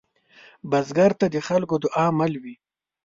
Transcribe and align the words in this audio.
بزګر 0.69 1.11
ته 1.19 1.25
د 1.33 1.37
خلکو 1.47 1.75
دعاء 1.83 2.11
مل 2.19 2.33
وي 2.43 2.55